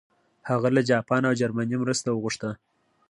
هغه 0.49 0.69
له 0.75 0.81
جاپان 0.89 1.21
او 1.27 1.33
جرمني 1.39 1.77
مرسته 1.83 2.09
وغوښته. 2.11 2.49